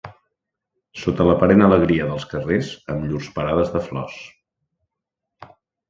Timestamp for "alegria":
1.67-2.09